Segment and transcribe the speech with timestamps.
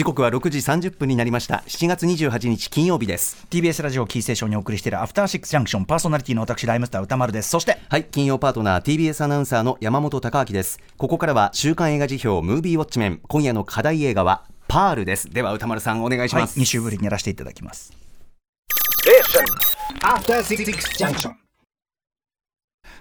[0.00, 1.62] 時刻は6時30分になりました。
[1.66, 3.46] 7月28日金曜日です。
[3.50, 7.50] TBS ラジオキーステーションにお送りしているアフターシックスジャンクションパーソナリティの私ライムスター歌丸です。
[7.50, 10.80] そしてはい金曜パートナー TBS アナウンサーの山本貴明です。
[10.96, 13.20] ここからは週刊映画辞表ムービーウォッチメン。
[13.28, 15.28] 今夜の課題映画はパールです。
[15.28, 17.92] では歌丸さんお願いします、はい、2週ぶりにやらせていただきます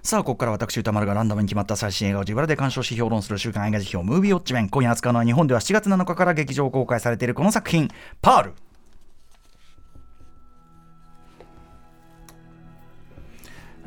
[0.01, 4.69] さあ、ここから私、歌丸がランダムに決まった最新映画を自腹で鑑賞し評論する週刊映画辞表、ムービーウォッチメン。
[4.69, 7.89] 今夜扱うのは日本では7月7日から劇場公開されているこの作品、
[8.21, 8.53] パール。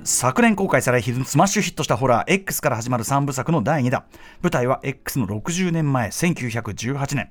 [0.04, 4.02] 昨年公開されスマッシュヒットしたホラー X から始まる3部作の第2弾
[4.42, 7.30] 舞台は X の60年前1918年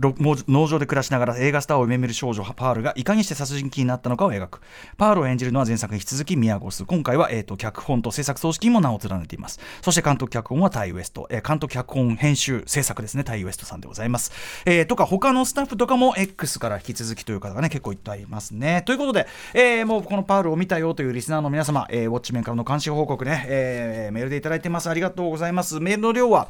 [0.00, 4.60] 農場で暮らしながら映画スターを夢見る少女パールがいかにして殺人鬼になったのかを描く。
[4.96, 6.84] パールを演じるのは前作に引き続きミア・ゴス。
[6.84, 9.60] 今回は、えーと、脚本と製作総指揮にも名を連ねています。
[9.82, 13.24] そして監督脚本はタイウエスト、えー、監督脚本編集制作ですね。
[13.24, 14.32] タイウエストさんでございます、
[14.64, 18.82] えー、とか他のスタッフとかも X から引き続きという方がね結構いっぱいいますね。
[18.86, 24.88] ということで、えー、もうこのパールを見たよというリスナーの皆様、えー、ウォッチメンからの監視報告ね、えー、メールでいただいてます。
[24.88, 25.80] ありがとうございます。
[25.80, 26.48] メールの量は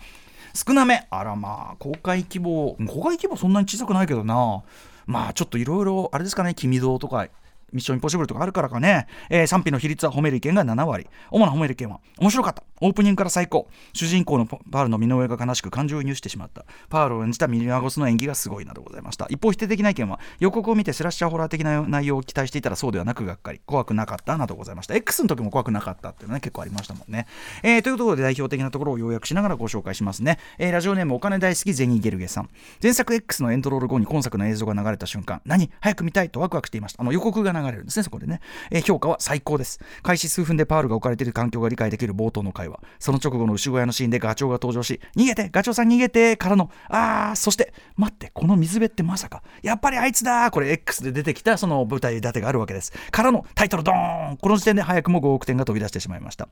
[0.54, 1.06] 少なめ。
[1.10, 4.62] あらまあ公開規模公開規模そんなに小さくないけどな。
[5.06, 7.26] まあちょっといろいろあれですかね君どうとか
[7.72, 11.08] ミッションインポッシブルとかあるからかね、えー、賛否の比率は褒める意見が7割。
[11.30, 12.62] 主な褒める意見は、面白かった。
[12.80, 13.68] オープニングから最高。
[13.92, 16.64] 主人公のパールの身の上が悲しく感情移入してしまった。
[16.88, 19.26] パールを演じたミア・ゴスの演技がすごいなどございました。
[19.30, 23.60] 一方、否定的な意見は、予告を見てスラッシャーホラー的な内容を期待していたらそうではなくがっかり。
[23.64, 24.94] 怖くなかったなどございました。
[24.94, 27.26] X の時も怖くなかったっていうのね、結構ありましたもんね。
[27.62, 30.38] えー、ということで代表的なところを要約しながらご紹介しますね。
[30.58, 32.50] えー、ラジオネームお金大好きゼニーゲルゲさん。
[32.82, 35.70] 前作 X のエンドロール後に今作の映像が流れた瞬間、何？
[35.80, 37.02] 早く見たいとワクワクしていました。
[37.02, 38.40] あの予告が流流れるんですね、そこでね。
[38.70, 39.80] えー、評価は最高です。
[40.02, 42.80] 開始数分でパールが置かれている環境が理解できる冒頭の会話。
[42.98, 49.42] その直後の牛小屋のシーンでガチョウが登場し逃げてガチョウさん逃げてからのあーそして待ってこの水辺ってまさか。
[49.62, 52.92] やっぱりあいつだこれ X で出てきたその舞台立てがあるわけです。
[53.10, 54.36] からのタイトルドーン。
[54.36, 56.48] この時点で早くも5億点が飛び出してしまいました。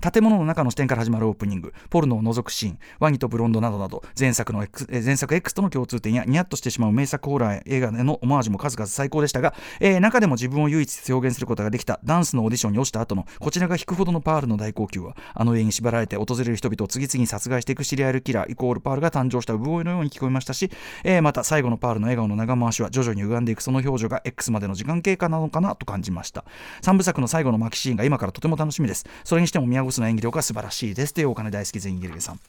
[0.00, 1.72] 建物の中の視点から始まるオープニング。
[1.90, 2.78] ポルノを除くシーン。
[2.98, 4.02] ワニとブロンドなどなど。
[4.18, 12.00] 前作の X, 前作 X との共通点やニヤッとしてしまう名作ホラー映画へのオマージュも数々最高でしたが、えー、中でも自分を唯一表現することができた。
[12.04, 20.70] ダンスのオーディションに落ちた後のこちらが引くほどのパールの大号泣はあの家に縛られて訪れる人々を次々に殺害していくシリアルキラーイコールパールが誕生した産声のように聞こえましたし、
[21.04, 26.44] えー、また最後のパールの笑顔の長回しは徐々に歪んでいくその表情が X までの時間経過なのかなと感じました。
[26.82, 29.06] 3部作の最後の巻きシーンが今からとても楽しみです。
[29.24, 31.14] それにしても宮越の演技力が素晴らしいです。
[31.14, 32.40] というお金大好き全員ゲルゲさん。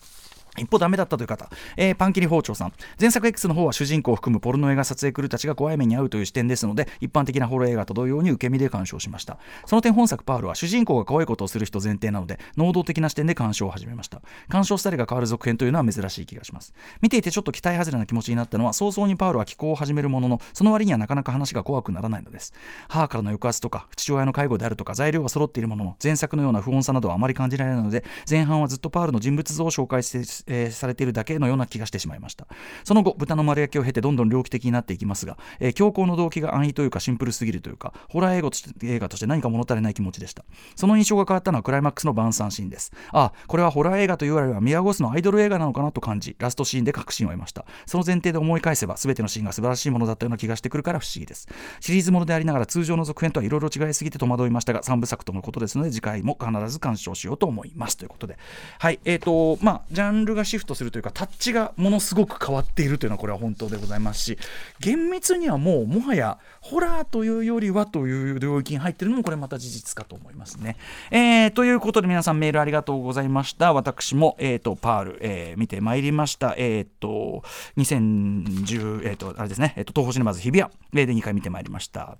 [0.57, 2.73] 一方ダメだったという方、えー、パンキリ包丁さん。
[2.99, 9.37] 前作 X の方は主人公を含むポルノ映画撮影クルーたちが怖い目に遭うという視点ですので一般的なホロ映画と同様に受け身で鑑賞しました。
[9.65, 14.21] その点本作パールは主人公が怖いことをする人前提なので能動的な視点で鑑賞を始めました。
[14.49, 16.73] 鑑賞スタイルが変わる続編というのは珍しい気がします。
[17.01, 22.53] 見ていてちょっと期待外れな気持ちになったのは早々にパールは寄稿を始めるもののその割にはなかなか話が怖くならないのです。
[22.89, 32.47] 母からの抑圧とか父親の介護であるとか材料が揃っているものの前作のような不穏さなどはあまり感じられないので前半はずっとパールの人物像を紹介して、えー、されているだけのような気がしてしまいました。
[32.83, 40.43] その後豚の丸焼きを経てどんどん猟奇的になっていきますが、えー、強行の動機が安易というかシンプルすぎるというかホラー映画として映画として何か物足りない気持ちでした。
[40.75, 42.91] その印象が変わったのはクライマックスの晩餐シーンです。
[43.11, 47.65] あこれはホラー映画というよりはミヤゴスのアイドル映画なのかなと感じラストシーンで確信を得ました。
[47.85, 51.47] その前提で思い返せば全てのシーンが素晴らしいものだったような気がしてくるから不思議です。
[51.79, 57.97] シリーズものでありながら通常の続編とはいろいろ違いすぎて戸惑いましたが3部作とのことですので次回も必ず鑑賞しようと思います。
[57.97, 58.37] ということで。
[58.79, 64.37] はいえーとまあジャンルがシフトするというかタッチがものすごく変わっているというのはこれは本当でございますし
[64.79, 70.77] 厳密にはもうもはやホラーというよりはという領域に入っているのもこれまた事実かと思いますね。
[71.11, 77.43] えー、ということで皆さんメールありがとうございました私も、えーと、パール、えー、見てまいりましたえっ、ー、と
[77.77, 82.17] 2010えっ、ー、とあれですね、えーと、東宝シネマズ日比谷で2回見てまいりました。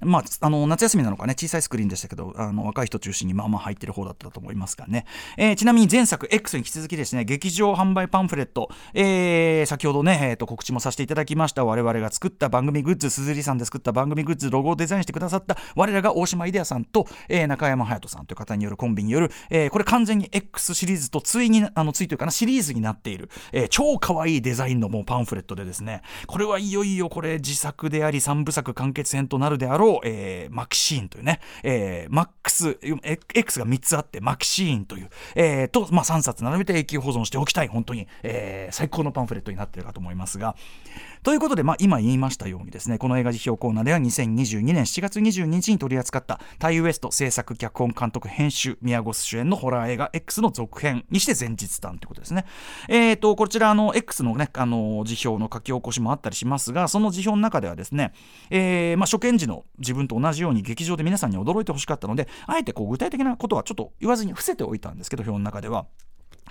[0.00, 5.06] まあ、あの夏休みなのかね小さいスクリーンでしたけどあの若い人中心にまあまあ入ってる方だったと思いますがね、
[5.36, 11.64] えー、ちなみに前作 X に引き続きですね劇場販売パンフレット、えー、先ほどね、えー、と告知もさせていただきました。
[11.64, 26.02] 我々が作った番組グッズ鈴木さんで作った番組グッズロゴをデザインしてくださった我らが大島イデアさんと、えー、中山隼人さんという方によるコンビによる、えー、これ完全に X シリーズと対にあの対というかなシリーズになっている、えー、超可愛いいデザインのもうパンフレットでですね。
[26.26, 32.78] これはいよいよこれ自作であり3部作完結編となるでであろう、えー、マキシーンというね、えー、マックス
[33.34, 40.54] X が3つあってマキシーンという、えー、と、まあ、3冊並べて永久保存しておきたい本当に、えー、最高のパンフレットになっているかと思いますが
[41.26, 52.44] ということで、まあ、今言いましたようにですねこの映画辞表コーナーでは2022年7月22日に取り扱ったタイ・ウエスト制作脚本監督編集宮越主演のホラー映画 X の続編にして前日談ということですね。
[52.88, 58.12] えーと、こちらの X のねあの辞表の書き起こしもあったりしますがその辞表の中ではですね、
[58.50, 65.86] えーまあ、初見時の自分と同じように劇場で皆さんに驚いてほしかったのであえてこう具体的なことはちょっと言わずに伏せておいたんですけど表の中では。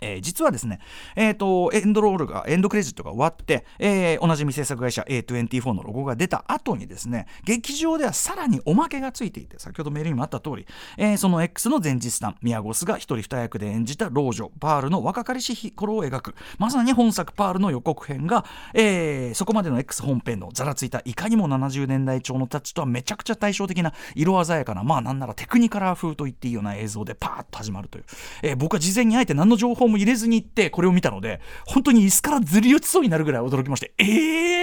[0.02, 0.80] えー、実はですね、
[1.16, 10.66] えーと、エンドロールがエンドクレジットが終わって、えー、おなじみ制作会社 A24 のロゴが出た後にですね劇場ではさらにおまけがついていて先ほどメールにもあった通り、
[10.98, 28.06] えー、その X の前日談宮越が一人二役で演じた老女パールの若かりし日頃を描くまさに本作パールの予告編が、えー、そこまでの X 本編のざらついたいかにも70年代調のタッチとはめちゃくちゃ対照的な色鮮やかなまあなんならテクニカラー風と言っていいような映像でパーッと始まるという、
[28.44, 34.04] えー、僕は事前にあえて何の情報も入れずに行ってこれを見たので本当に椅子からずり落ちそうになるぐらい驚きましてえ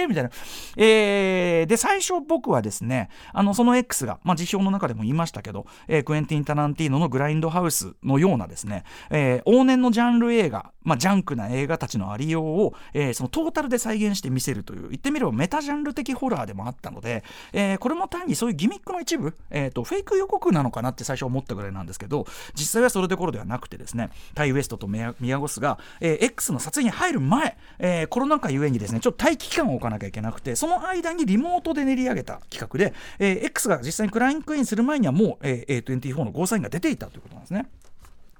[0.05, 0.29] ーみたいな、
[0.77, 17.23] えー、で最初僕はですねあのその X が、まあ、辞表の中でも言いましたけど、えー、クエンティン・タランティーノのグラインドハウスのようなですね、えー、往年のジャンル映画、まあ、ジャンクな映画たちのありようを、えー、そのトータルで再現して見せるという言ってみればメタジャンル的ホラーでもあったので、
[17.53, 22.25] えー、これも単にそういうギミックの一部、えーと、フェイク予告なのかなって最初思ったぐらいなんですけど
[22.55, 37.67] 実際はそれどころではなくてですねタイ・ウエストとメア宮越が、えー、X の撮影に入る前、えー、コロナ禍ゆえにですねちょっと待機期間を置かなきゃいけなくてその間にリモートで練り上げた企画で、えー、X が実際にクラインクインする前にはもう、えー、A24 のゴーサインが出ていたということなんですね。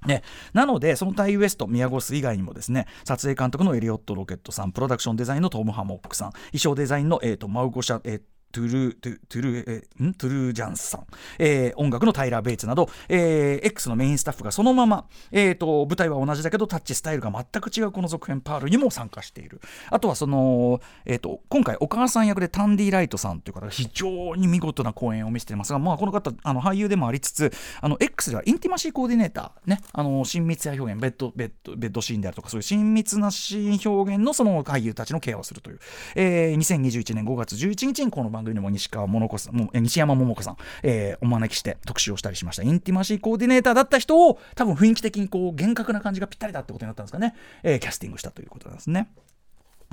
[0.06, 0.22] ね、
[0.52, 8.22] なので、そのタイ・ウエスト、宮越以外にもですね、撮影監督のエリオット・ロケットさん、プロダクションデザインのトム・ハモックさん、衣装デザインの、えーと、マウゴシャ、えー
[8.54, 10.14] トゥルー、トゥトゥル、えん？
[10.14, 11.06] トゥルジャンスさん、
[11.40, 19.60] えー、音楽のタイラー・ベイツなど、えー、X のメインスタッフがそのまま、えーと、舞台は同じだけどタッチスタイルが全く違うこの続編パールにも参加している。
[19.90, 35.80] あとはその、えーと、今回お母さん役でタンディ・ライトさんという方が非常に見事な好演を見せていますが、まあ、この方あの俳優でもありつつあの X ではインティマシーコーディネーター、ね、あの親密や表現ベッドベッドベッドシーンであるとかそういう親密なシーン表現のその俳優たちのケアをするという、
[36.14, 42.62] えー、2021年5月11日にこの番組にも西川桃子さん西山桃子さん、えー、お招きして特集をしたりしました。
[42.62, 49.08] インティマシーコーディネーターだった人を多分雰囲気的にこう厳格な感じがぴったりだってことになったんですかね、えー、キャスティングしたということなんですね。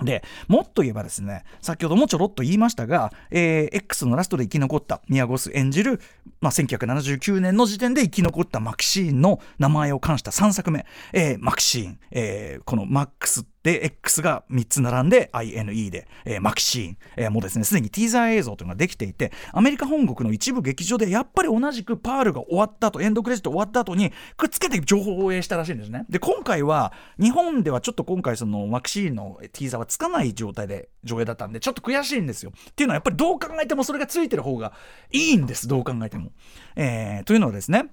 [0.04, 6.00] でもっと言えばですね先ほどもちょろっと言いましたが、えー、X のラストで生き残った宮越演じる、
[6.40, 26.06] まあ、1979年の時点で生き残ったマキシーンの名前を冠した3作目、えー、マキシーン、えー、このマックスで X が3つ並んで INE で、えー、マキシーン、えー、もうですねすでにティーザー映像というのができていてアメリカ本国の一部劇場でやっぱり同じくパールが終わった後エンドクレジット終わった後にくっつけて情報を応援したらしいんですね。
[26.10, 32.52] で今回は日本ではちょっと今回そのマキシーンのティーザーはつかない状態で上映だったんでちょっと悔しいんですよ。
[32.72, 34.74] っていうのはやっぱりどう考えてもそれがついてる方が
[35.12, 36.32] いいんですどう考えても、
[36.76, 37.90] えー、というのはですね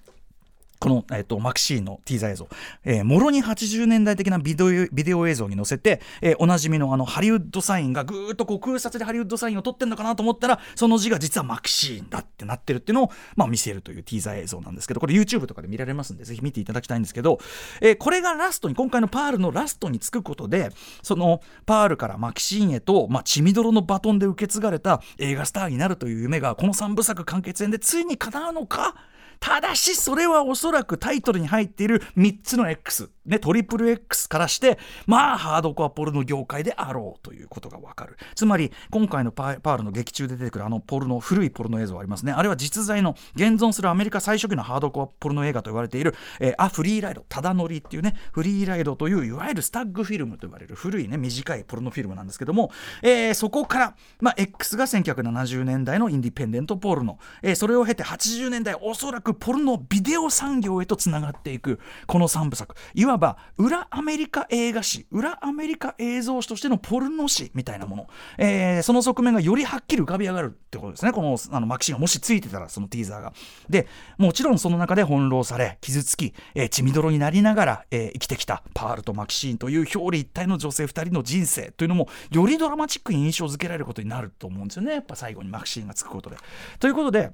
[0.78, 2.48] この、えーと、マキシーのティーザー映像、
[2.84, 17.38] えー、もろに80年代的なビデオビデオ映像に載せて、えー、おなじみのあのハリウッドサインがぐーっとこう空撮でハリウッドサインを撮ってんのかなと思ったらその字が実はマキシーンだってなってるっていうのを、まあ、見せるというティーザー映像なんですけどこれ YouTube とかで見られますんでぜひ見ていただきたいんですけど、
[17.80, 20.70] えー、これがラストに今回のパールのラストにつくことで
[21.02, 28.94] そのパールからマキシーンへと、まあ、血みどろのバトンで受け継がれた映画スターになるという夢がこの3部作完結編でついに叶うのか
[29.40, 38.16] ただしそれはおそらくタイトルに入っている3つの X ね、トリプル X からして、まあ、ハードコアポルノ業界であろうということがわかる。
[38.34, 42.32] つまり、今回のパールの劇中で出てくるあのポルノ、古いポルノ映像ありますね。
[42.32, 52.70] あれは実在の現存するアメリカ最初期のハードコアポルノ映画と言われている、えー、あ、フリーライド、ただ乗りっていうね、フリーライドという、いわゆるスタッグフィルムと呼ばれる古いね、短いポルノフィルムなんですけども、
[53.02, 62.74] えー、そこから、まあ、X が1970年代のインディペンデントポルノ、えー、それを経て80年代、おそらくポルノビデオ産業へとつながっていく、この3部作。
[62.94, 68.06] いわば、裏アメリカ映画史裏アメリカ映像史としてのポルノ史みたいなもの、
[68.38, 71.12] えー、その側面がよりはっきり浮かび上がるってことですね。
[71.12, 73.32] このあのマキシンがもしついてたらそのティーザーが。
[73.68, 84.92] でもちろんその中で翻弄され傷つき、えー、血みどろになりながら、えー、生きてきたパールとマキシーンという表裏一体の女性2人の人生というのもよりドラマチックに印象づけられることになると思うんですよね。
[84.92, 86.36] やっぱ最後にマキシーンがつくことで。
[86.78, 87.32] ということで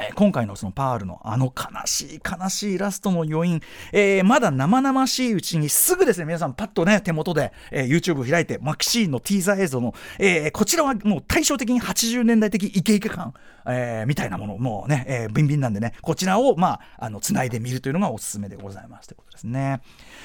[0.00, 3.60] え今回のそのパールのあの悲しい悲しいラストの余韻、
[3.92, 13.34] えーまだ生々しいうちにすぐですね皆さんパッとね手元で、えー YouTube 開いてマキシーンのティーザー映像の、えーこちらはもう対照的に80年代的イケイケ感、
[13.66, 19.80] えーみたいなものもうね、えービンビンなんでねこちらをまああの繋いでみるというのがおすすめでございますということですね。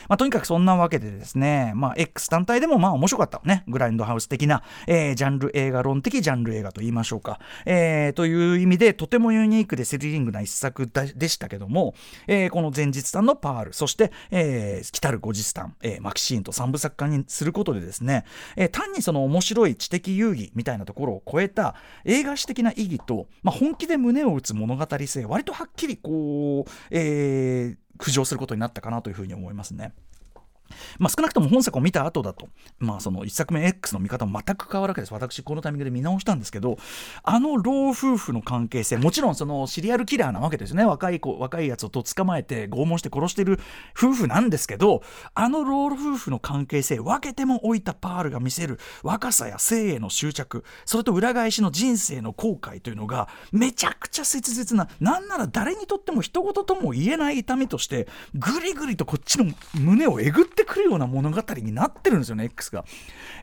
[0.07, 11.93] まあ、とにかくそんなわけでですね、まあ、X 単体でもまあ面白かったねグラインドハウス的な、えージャンル映画論的ジャンル映画と言いましょうか、えーという意味でとてもユニークでスリリングな一作でしたけども、
[12.27, 18.25] えーこの前日譚のパールそして、えー来たる後日譚、えーマキシーンと三部作家にすることでですね、
[18.55, 21.75] えー単にその面白い知的遊戯みたいなところを超えた
[22.05, 29.93] 映画史的な意義と、まあ、本気で胸を打つ物語性割とはっきりこう、えー浮上することになったかなというふうに思いますね。
[30.99, 32.49] まあ、少なくとも本作を見た後だと、
[32.79, 35.13] まあ、その1作目 X の見方も全く変わるわけです。
[35.13, 36.77] 私、このタイミングで見直したんですけど、
[37.23, 40.85] あの老夫婦の関係性、もちろんそのシリアルキラーなわけですよね。
[40.85, 43.59] 若い子、若いやつをと捕まえて拷問して殺してる
[43.97, 62.85] 夫婦なんですけど、あの老夫婦の関係性、分けても置いたパールが見せる若さや性への執着、それと裏返しの人生の後悔というのが、めちゃくちゃ切実な、なんなら誰にとっても一言とも言えない痛みとして、ぐりぐりとこっちの胸をえぐってくるような物語になってるんですよね X が、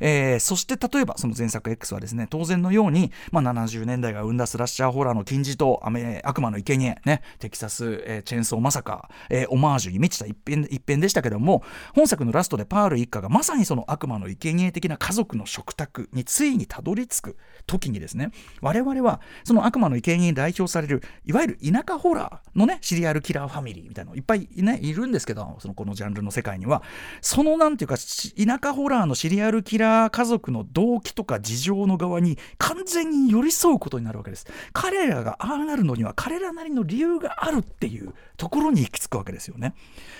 [0.01, 5.81] えーそして例えばその前作 X はですね当然のように、まあ、70年代が生んだスラッシャーホラーの金字塔
[6.25, 11.63] 悪魔の生贄ねテキサス、えーチェーンソーまさか、えーオマージュに満ちた一編一編でしたけども
[11.95, 26.83] 本作のラストでパール一家がまさにその悪魔の生贄的な家族の食卓についにたどり着く時にですね我々はその悪魔の生贄に代表されるいわゆる田舎ホラーのねシリアルキラーファミリーみたいなのいっぱい、ね、いるんですけどそのこのジャンルの世界には。
[27.21, 39.75] そのなんていうか田舎ホラーのシリアルキラー家族の動機とか事情の側に完全に寄り添うことになるわけです彼らがああなるのには彼らなりの理由があるっていうところに行き着くわけですよね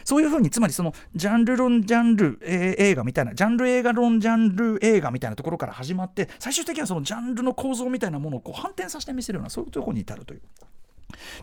[0.05, 10.43] そういうふうにつまりそのジャンル論ジャンル、えー映画みたいなジャンル映画論ジャンル映画みたいなところから始まって最終的にはそのジャンルの構造みたいなものをこう反転させてみせるようなそういうところに至るという。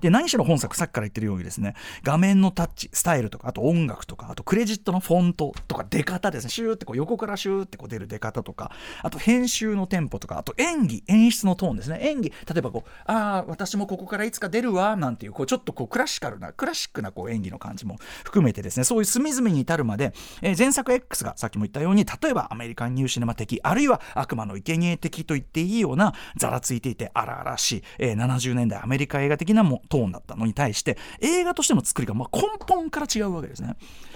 [0.01, 6.50] で何しろ本作さっきから言ってるようにですね画面のタッチスタイルとかあと音楽とかあとクレジットのフォントとか出方ですね。
[6.50, 12.00] シューってこう横からシューってこう出る出方とかあと編集のテンポとかあと演技演出のトーンですね。
[12.01, 18.84] 演技例えばこうああ私もここからいつか出るわなんていうこうちょっとこうクラシカルなクラシックなこう演技の感じも含めてですね。
[18.84, 33.75] そういう隅々に至るまで、えー前作 X がさっきも言ったように例えばアメリカンニューシネマ的あるいは悪魔の生贄的と言っていいようなざらついていて荒々しい、えー70年代アメリカ映画的ななもトーンだったのに対して映画としての作りがまあ根本から違うわけですね、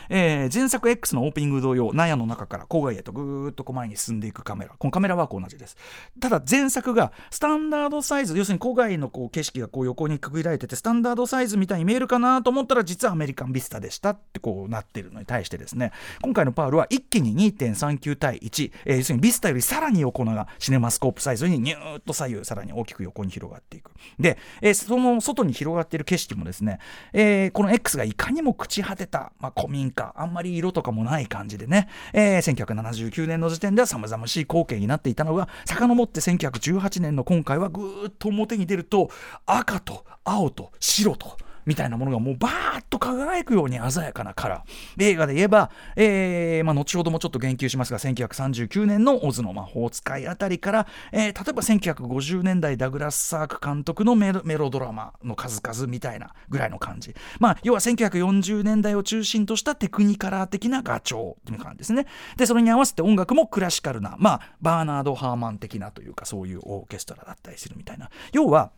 [0.09, 4.71] えー前作 X のオープニング同様納屋の中から郊外へとぐーっとこう前に進んでいくカメラ。
[4.77, 5.77] このカメラワーク同じです。
[6.19, 15.91] ただ前作がスタンダードサイズ要するに郊外のこう景色がこう横に区切られててスタンダードサイズみたいに見えるかなと思ったら実はアメリカンビスタでしたってこうなってるのに対してですね。
[16.21, 23.91] 今回のパールは一気に2.39対1、えー要するにビスタよりさらに横長シネマスコープサイズにニューッと左右さらに大きく横に広がっていく。
[24.19, 26.79] で、えーその外に広がっている景色もですね、
[27.13, 39.09] えーこの X がいかにも朽ち果てた、まあ、古民家あんまり色とかもない感じでね、えー1979年の時点では寒々しい光景になっていたのが遡って1918年の今回はぐーっと表に出ると
[39.45, 45.03] 赤と青と白とみたいなものがもうバーッと輝くように鮮やかなカラー。
[45.03, 62.07] 映画で言えば、えーまあ、後ほどもちょっと言及しますが1939年のオズの魔法使いあたりから、えー例えば1950年代ダグラス・サーク監督のメロドラマの数々みたいなぐらいの感じ、まあ、要は1940年代を中心としたテクニカラー的な画調という感じですね。
[62.37, 68.09] でそれに合わせて音楽もクラシカルな、まあ、バーナード・ハーマン的なというかそういうオーケストラだったりするみたいな。
[68.33, 68.71] 要は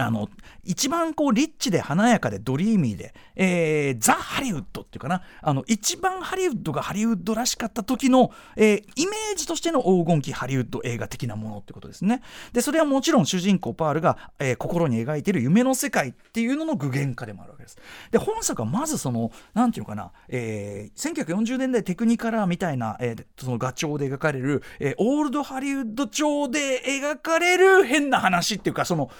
[0.00, 0.28] あの
[0.62, 5.22] 一番こうリッチで華やかでドリーミーで、えーザ・ハリウッドっていうかな。
[5.42, 12.22] あの一番ハリウッドがハリウッドらしかった時の、えーイメージとしての黄金期ハリウッド映画的なものってことですね。
[12.52, 17.78] でそれはもちろん主人公パールが、えー心に描いている夢の世界っていうのの具現化でもあるわけです。
[18.10, 29.10] で本作はまずそのなんていうのかな、えー1940年代テクニカラーみたいな、えーその画調で描かれる、えーオールドハリウッド調で描かれる変な話っていうかその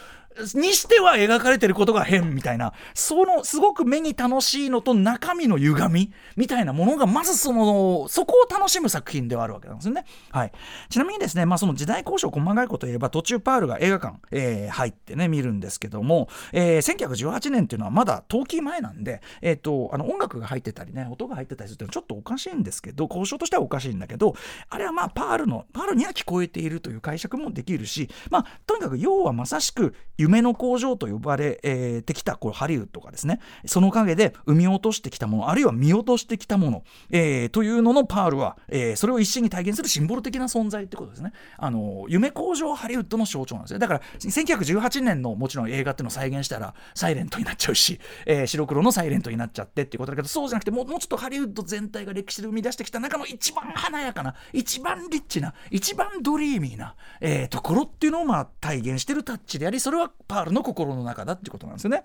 [0.54, 10.04] にしては描かれてることが変みたいなそのすごく目に楽しいのと中身の歪みみたいなものがまずそのそこを楽しむ作品ではあるわけなんですよね。
[10.30, 10.52] はい、
[10.88, 24.34] ちなみにですね、まあ、その時代交渉細かいこと言えば途中パールが映画館、えー入ってね見るんですけども、えー1918年っていうのはまだ冬季前なんで、えー、とあの音楽が入ってたりね音が入ってたりするっていうのはちょっとおかしいんですけど交渉としてはおかしいんだけど
[24.68, 41.32] あれはまあパールのパールには聞こえているという解釈もできるしまあとにかく要はまさしく夢の工場と呼ばれ、えー、てきたこれハリウッドがですねその陰で生み落としてきたものあるいは見落としてきたもの、えー、というののパールは、えー、それを一身に体現するシンボル的な存在ってことですね。
[41.56, 43.78] あの夢工場ハリウッドの象徴なんですよ。
[43.78, 62.04] だから1918年のもちろん映画っていうのを再現したらサイレントになっちゃうし、えー、白黒のサイレントになっちゃってっていうことだけどそうじゃなくてもうもうちょっとハリウッド全体が歴史で生み出してきた中の一番華やかな一番リッチな一番ドリーミーな、えー、ところっていうのをまあ体現してるタッチでありそれはパールの心の中だってことなんですよね。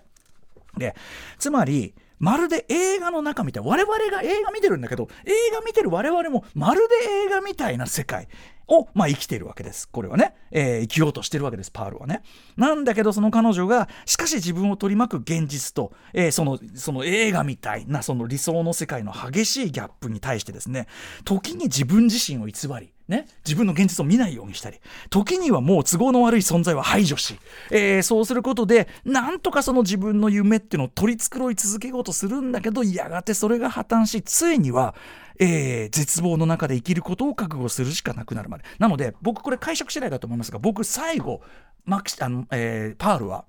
[0.76, 0.94] で
[1.38, 8.28] つまりまるで映画の中みたい我々が映画見てるんだけど映画見てる我々もまるで映画みたいな世界
[8.68, 9.88] を、まあ、生きてるわけです。
[9.88, 12.22] これはね、えー、生きようとしてるわけです、パールはね。
[12.56, 20.88] なんだけど、その彼女が、しかし自分を取り巻く現実と、えー、その、その映画みたいな、その理想の世界の激しいギャップに対してですね、
[21.24, 27.38] 時に自分自身を偽り、ね、自分の現実を見ないようにしたり時にはもう都合の悪い存在は排除し、
[27.70, 34.96] えー、そうすることでなんとかその自分の夢っていうのを取り繕い続けようとするんだけどやがてそれが破綻しついには、
[35.38, 38.64] えー、絶望の中で生きることを覚悟するしかなくなるまで。
[38.80, 41.42] なので僕これ解釈次第だと思いますが僕最後
[41.84, 43.44] マキあの、えー、パールは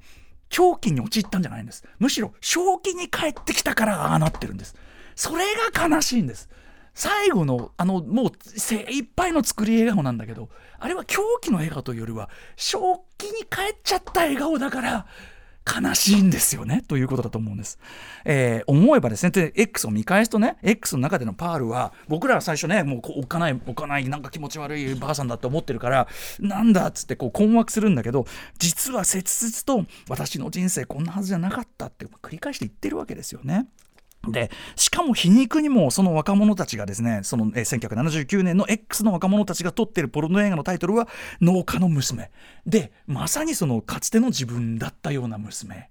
[0.49, 1.83] 狂気に陥ったんじゃないんです。
[1.97, 4.75] むしろ正気に帰ってきたからああなってるんです。
[5.15, 6.47] それが悲しいんです。
[6.97, 10.49] 最後のあのもう精一杯の作り笑顔なんだけど
[10.79, 12.79] あれは狂気の笑顔というよりは正
[13.19, 15.05] 気に帰っちゃった笑顔だから
[15.79, 17.77] 悲しいんですよねということだと思うんです。
[18.25, 26.07] えー、思えばですねで X を見返すとね X の中でのパールは僕らは最初ねもうおっかないおっかないなんか気持ち悪いばあさんだって思ってるから
[26.39, 28.25] なんだっつってこう困惑するんだけど
[28.57, 33.67] 実は切々と私の人生こんなはずじゃなかったって繰り返して言ってるわけですよね。
[34.27, 41.07] でしかも皮肉にもその若者たちがですねその、え1979年の X の若者たちが撮ってるポルノ映画のタイトルは
[41.41, 42.31] 「農家の娘」
[42.65, 45.89] でまさにそのかつての自分だったような娘。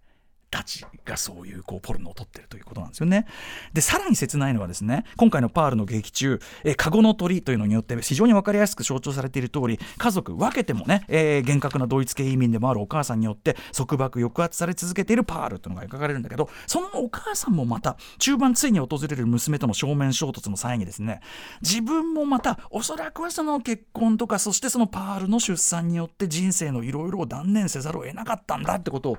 [0.51, 3.27] たちがそういうこうポルノを撮ってるということなんですよね。
[3.73, 21.21] でさらに切ないのはですね今回のパールの劇中「えー、カゴの鳥」というのによって非常に分かりやすく象徴されている通り家族分けてもね、えー、厳格なドイツ系移民でもあるお母さんによって束縛抑圧され続けているパールというのが描かれるんだけどそのお母さんもまた中盤ついに訪れる娘との正面衝突の際にですね
[21.61, 29.19] 自分もまたおそらくはその結婚とかそしてそのパールの出産によって人生のいろいろを断念せざるを得なかったんだってことを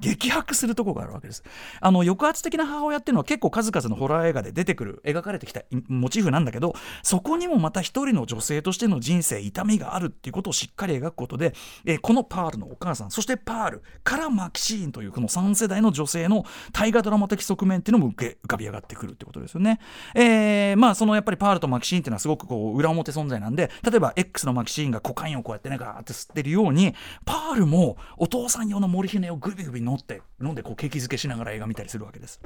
[0.00, 1.42] 激白するところがあるわけです。
[1.80, 11.54] あの抑圧的な母親っていうのは結構数々のホラー映画で出てくる描かれてきたモチーフなんだけどそこにもまた一人の女性としての人生痛みがあるっていうことをしっかり描くことで、
[11.84, 19.78] えー、このパールのお母さんそしてパールからマキシーンというこの3世代の女性の大河ドラマ的側面っていうのも浮かび上がってくるってことですよね。
[20.14, 32.40] えー、まあそのやっぱりパールとマキシーンっていうのはすごくこう裏表存在なんで例えば X のマキシーンがコカインをこうやってねガーって吸ってるようにパールもお父さん用の森ひねをグビグビ飲って飲んでこう景気づけしながら映画見たりするわけです。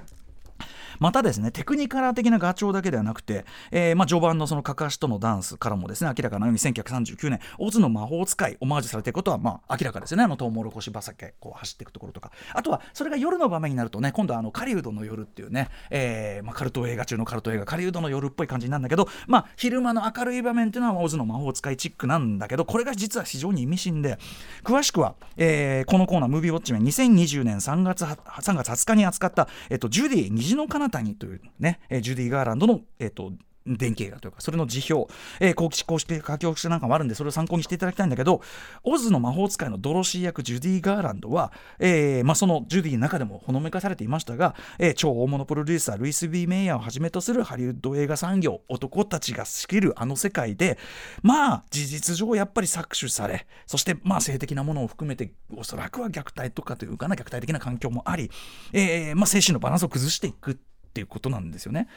[1.01, 10.25] またですねテクニカラー的なガチョウだけではなくて、えー、まあ序盤のそのかかしとのダンスからもですね明らかなように1939年オズの魔法使いオマージュされていることはまあ明らかですよね。
[10.25, 12.31] あのトウモロコシ畑こう走っていくところとか。
[12.53, 24.19] あとはそれが夜の場面になるとね今度はあの狩人の夜っていうね、えーまあ、カルト映画中のカルト映画狩人の夜っぽい感じなんだけどまあ昼間の明るい場面っていうのはオズの魔法使いチックなんだけどこれが実は非常に意味深で
[24.63, 33.33] 詳しくは、えー、このコーナームービーウォッチメン2020年3月 ,3 月20日に扱った、えっと、ジュディ虹の彼方にというね、えジュディ・ガーランドの、えっと、
[33.67, 38.41] 電気映画というか、それの辞表、えー、公式公式書き起こなんかもあるんで、それを参考にしていただきたいんだけど、
[38.83, 50.79] オズの魔法使いのドロシー役、ジュディ・ガーランドは、えーまあ、そのジュディの中でもほのめかされていましたが、えー、超大物プロデューサー、ルイス・ビー・メイヤーをはじめとするハリウッド映画産業、男たちが仕切るあの世界で、
[51.23, 58.31] まあ、事実上やっぱり搾取され、そして、まあ、性的なものを含めて、おそらくは虐待とかというかな、虐待的な環境もあり、
[58.73, 60.59] えーまあ、精神のバランスを崩していく
[60.91, 61.89] っていうことなんですよね。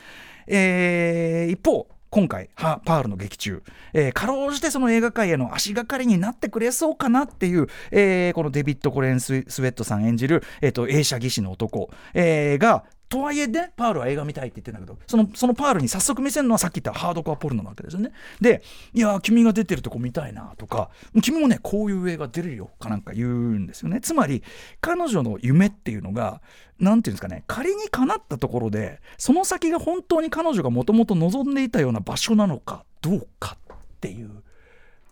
[0.47, 18.11] えー、一方今回パールの劇中、えー、かろうじてその映画界への足がかりになってくれそうかなっていう、えー、このデビッド・コレンス・スウェットさん演じる、えーと、映写技師の男、えー、がとはいえね、パールは映画見たいって言ってんだけど、そのそのパールに早速見せるのはさっき言ったハードコアポルノなわけですよね。
[18.41, 20.89] で、いや、君が出てるとこ見たいなとか、
[21.21, 24.01] 君もね、こういう映画出れるよかなんか言うんですよね。
[24.01, 24.41] つまり、
[24.81, 26.41] 彼女の夢っていうのが、
[26.79, 34.41] なんていうんですかね、仮に叶ったところで、その先が本当に彼女がもともと望んでいたような場所なのかどうかっていう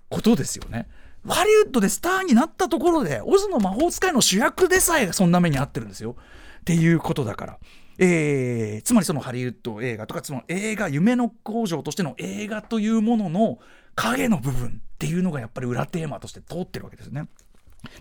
[0.10, 0.88] ことですよね。
[1.28, 6.16] ハリウッドでスターになったところで、オズの魔法使いの主役でさえそんな目に遭ってるんですよ。
[6.62, 7.60] っていうことだから。
[7.98, 13.60] えー、つまりそのハリウッド映画とかつまり映画夢の工場としての映画というものの
[13.96, 17.28] 影の部分っていうのがやっぱり裏テーマとして通ってるわけですね。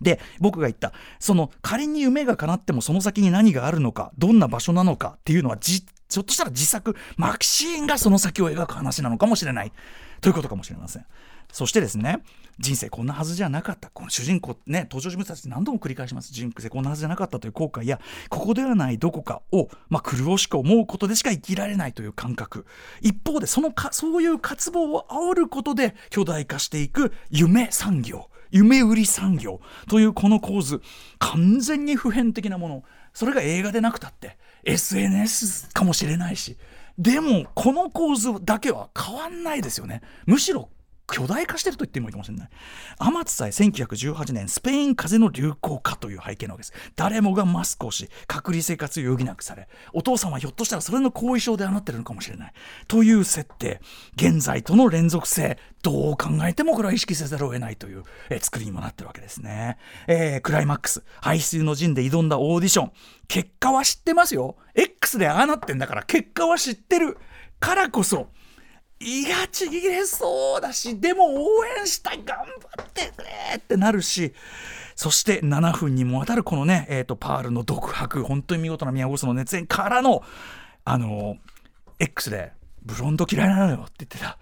[0.00, 9.72] で僕が言ったその仮に夢が叶ってもその先に何があるのかどんな場所なのかっていうのはじひょっとしたら自作マキシーンがその先を描く話なのかもしれない
[10.20, 11.07] ということかもしれません。
[11.52, 12.22] そしてですね
[12.58, 13.90] 人生こんなはずじゃなかった。
[13.90, 16.32] この主人公ね登場人物たち何度も繰り返します。
[16.32, 22.66] 人生こんなはずじゃなかったという後悔やここではないどこかを、まあ、苦しく思うことでしか生きられないという感覚。
[23.00, 30.82] 一方でそのかそういう渇望を煽ることで巨大化していく夢産業夢売り産業というこの構図
[31.18, 32.84] 完全に普遍的なもの。
[33.14, 36.58] それが映画でなくたって SNS かもしれないし。
[36.98, 40.02] でもこの構図だけは変わんないですよね。
[40.26, 40.68] むしろ
[41.11, 42.49] 巨大化してると言ってもいいかもしれない。
[42.99, 46.73] 天津さえ1918年スペイン風邪の流行化という背景なわけです。
[46.96, 52.53] 誰もがマスクをし隔離生活を余儀なくされお父さんはひょっとしたらそれの後遺症であなってるのかもしれない。
[52.88, 53.81] という設定。
[54.16, 61.03] 現在との連続性どう考えてもこれは意識せざるを得ないという、え、作りにもなってるわけですね、えー、クライマックス。
[61.20, 62.92] 排水の陣で挑んだオーディション。
[63.29, 64.57] 結果は知ってますよ。
[64.75, 67.18] X でああなってんだから結果は知ってる
[67.59, 68.29] からこそ
[69.00, 74.34] 胃がちぎれそうだしでも応援したい頑張ってくれってなるし
[74.94, 80.22] そして7分にもわたるこのね、えーと、パールの独白本当に見事な宮越の熱演からの
[80.84, 81.38] あの
[81.98, 82.52] X で
[82.83, 84.38] ブロンド嫌いなのよって言ってた。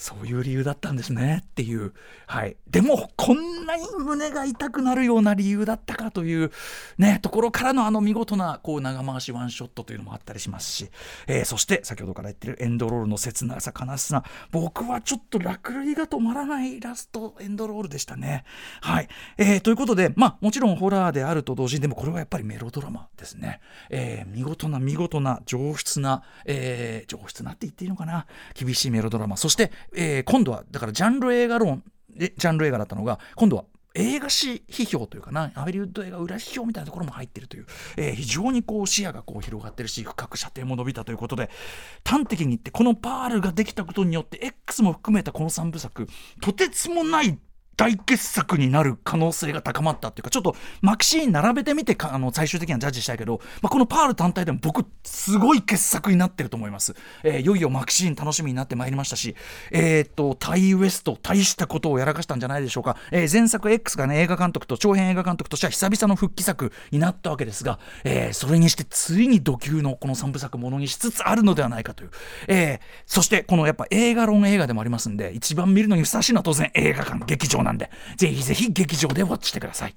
[0.00, 1.42] そういう理由だったんですね。
[1.44, 1.92] っていう、
[2.26, 6.50] はい、でもこんなに胸が痛くなるような理由だったかという、
[6.96, 10.90] ね、ところからのあの見事なこう長回しワンショットというのもあったりしますし、
[11.26, 14.24] えー、そして先ほどから言ってるエンドロールの切なさ悲しさ。
[14.52, 18.44] 僕はちょっと落雷が止まらないラストエンドロールでしたね。
[18.80, 19.08] はい。
[19.36, 23.60] えー、ということで、まあ、もちろんホラーであると同時にでもこれはやっぱりメロドラマですね。
[23.90, 28.26] えー、見事な見事な上質な、えー、上質なって言ってていいのかな。
[28.54, 29.36] 厳しいメロドラマ。
[29.36, 31.82] そしてえー、今度はだからジャンル映画論
[32.16, 33.64] ジャンル映画だったのが今度は
[33.94, 35.50] 映画史批評というかな。
[35.54, 37.66] アベリウッド映画裏批評みたいなところも入ってるという、
[37.96, 41.50] えー、非常にこう視野がこう広がってるし深く射程も伸びたということで
[42.04, 46.06] 端的に言ってこのパールができたことによって X も含めたこの3部作
[46.40, 47.36] とてつもない
[47.80, 59.34] 大傑作になる可能性が高まったっていうかちょっとマキシーン並べてみてあの最終的にはジャッジしたいけど、まあ、このパール単体でも僕すごい傑作になってると思います、えー、いよいよマキシーン楽しみになってまいりましたし
[59.70, 72.10] えっ、とタイウエスト大したことをやらかしたんじゃないでしょうか、えー、前作 X がね映画監督と長編映画監督としては久々の復帰作になったわけですが、えー、それにしてついに土級のこの3部作ものにしつつあるのではないかという、
[72.46, 79.94] え、そしてこのやっぱ映画論映画でもありますんで一番見るのにふさわしいのは当然映画館劇場なんでぜひぜひ劇場でウォッチしてください。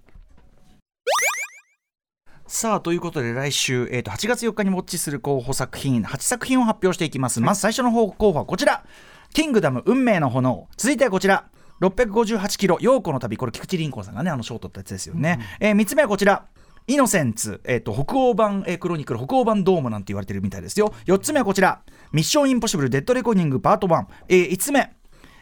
[2.45, 8.83] さあということで来週、えー、と8月4日にウォッチする候補作品8作品を発表していきます、まず最初の候補はこちら
[9.33, 11.45] 「キングダム運命の炎」続いてはこちら。
[11.81, 13.35] 658キロ陽子の旅。
[13.35, 16.45] これ菊池凛子さんがねあの賞を取ったやつですよね、うん、えー、3つ目はこちら。
[16.85, 20.93] イノセンツ、えーと、北欧版、えー、クロニクル北欧版ドームなんて言われてるみたいですよ。
[21.05, 21.81] 4つ目はこちら。
[22.11, 24.93] ミッションインポッシブルデッドレコーディングパート1、えー、5つ目、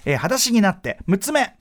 [0.05, 0.99] えー、裸足になって。
[1.07, 1.55] 6つ目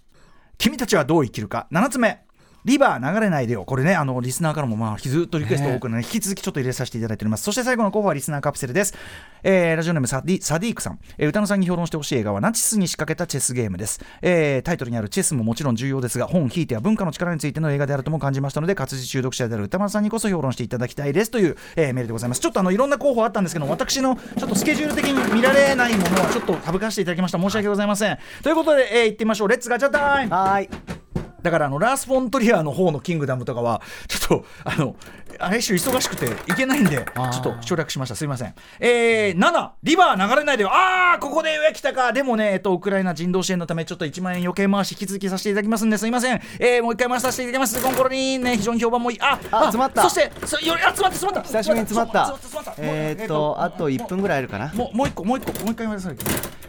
[0.60, 1.66] 君たちはどう生きるか。
[1.72, 2.22] 7つ目。
[2.64, 3.64] リバー流れないでよ。
[3.64, 7.44] これね、あの、リスナーからも、まあ、ずっとリクエスト多くの、ね、引き続きちょっと入れさせていただいております。
[7.44, 8.94] そして最後の候補はリスナーカプセルです。
[9.42, 10.98] えー、ラジオネームサディサディークさん。
[11.16, 14.00] えー、宇多丸さんに評論してほしい映画はナチスに仕掛けたチェスゲームです。
[14.20, 22.40] えー、タイトルにあるチェスももちろん重要ですが、本、ひいては文化の力についての映画であるとも感じましたので、活字中毒者である宇多丸さんにこそ評論していただきたいですという、えー、メールでございます。
[22.40, 27.38] ちょっとあの、いろんな候補あったんですけど、私のちょっとスケジュール的に見られないものはちょっと省かせていただきました。
[27.38, 28.18] 申し訳ございません。
[28.42, 29.48] ということで、えー、行ってみましょう。
[29.48, 30.99] レッツガチャタイムはい。
[31.42, 34.96] だからあのラース・フォントリアの方のキングダムとかはちょっとあの
[35.38, 38.14] あれし忙しくていけないんでちょっと省略しました。
[38.16, 38.54] すいません。
[38.78, 40.62] えー、7リバー流れないで。
[40.62, 46.40] よああここで上来たかでもねえっとウクライナ人道支援のためちょっと1万円余計回し引き続きさせていただきますんですいません。
[46.58, 47.82] えー、もう一回回させていただきます。
[47.82, 49.20] コンコロリンね非常に評判もいい。
[49.20, 50.02] ああ詰まった。
[50.02, 51.48] そしてそより集まって詰まった。
[51.48, 52.36] 久しぶりに詰まった。
[52.78, 54.72] えー、っとあと1分ぐらいあるかな。
[54.74, 56.14] もうもう一個もう一個もう一回回さな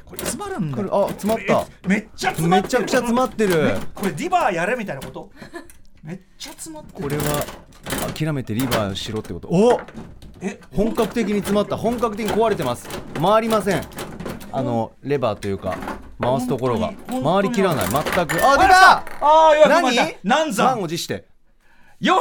[0.05, 1.87] これ詰まるんだあ詰まった。
[1.87, 2.69] めっちゃ詰まってる。
[2.69, 3.77] めちゃくちゃ詰まってる。
[3.93, 5.31] これディバーやれみたいなこと？
[6.03, 7.23] めっちゃ詰まってこれは
[8.13, 9.47] 諦めてリバーしろってこと。
[9.49, 9.79] お
[10.41, 10.59] え？
[10.75, 11.77] 本格的に詰まった。
[11.77, 12.89] 本格的に壊れてます。
[13.21, 13.83] 回りません。
[14.51, 15.77] あのレバーというか
[16.19, 16.93] 回すところが。
[17.07, 17.87] 回りきらない。
[17.87, 18.43] 全く。
[18.43, 18.91] あ出た！
[18.97, 20.17] ああ何？
[20.23, 21.27] 何満を持して？
[22.01, 22.19] よ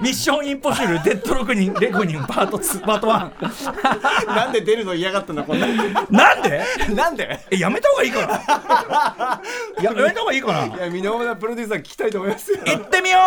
[0.00, 5.66] ミッションインポッシブルデッドログニンレゴニンパート2パート1なんで出るの嫌がったんだこんな。
[6.10, 6.64] なんで？
[6.94, 7.40] なんで？
[7.50, 9.42] えやめた方がいいかな
[9.82, 12.58] やめた方がいいかないや箕輪プロデューサー聞きたいと思いますよ。
[12.64, 13.18] 行ってみよ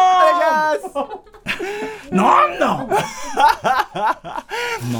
[2.11, 2.15] う。
[2.15, 2.89] なんなん？
[2.89, 2.95] な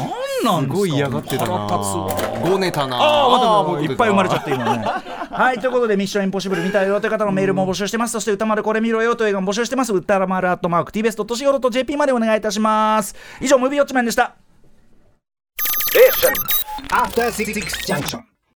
[0.06, 0.10] ん
[0.44, 1.68] なんすごい嫌がってたな。
[1.68, 2.10] 腹立つわ。
[2.48, 2.96] ごねたな。
[2.98, 3.30] ああ
[3.66, 4.86] まだいっぱい生まれちゃって今ね
[5.32, 9.94] はいということでミッションインポッシブル見たよという方のメールも募集してます、そして歌丸これ見ろよという映画も募集してます。
[9.94, 13.16] 歌丸アットマーク TBS.CO.JP までお願いいたします。
[13.42, 14.36] 以上ムービーウォッチマンでした。
[15.96, 16.12] えっ